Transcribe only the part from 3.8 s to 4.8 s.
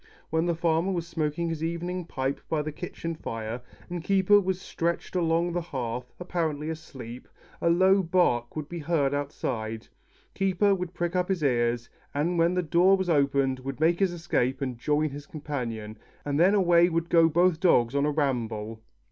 and Keeper was